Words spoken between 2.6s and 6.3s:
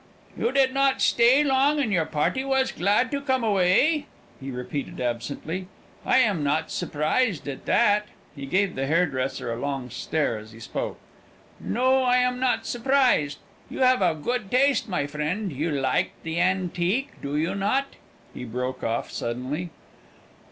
glad to come away?" he repeated absently. "I